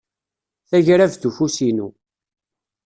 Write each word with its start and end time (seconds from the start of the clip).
Tagrabt 0.69 1.23
ufus 1.29 1.55
inu. 1.67 1.87